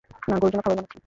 [0.29, 0.97] না, গরুর জন্য খাবার বানাচ্ছি।